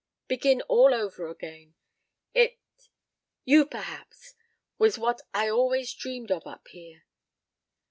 Begin 0.27 0.61
all 0.63 0.95
over 0.95 1.27
again. 1.27 1.75
It 2.33 2.57
you, 3.45 3.67
perhaps! 3.67 4.33
was 4.79 4.97
what 4.97 5.21
I 5.31 5.47
always 5.47 5.93
dreamed 5.93 6.31
of 6.31 6.47
up 6.47 6.67
here. 6.69 7.03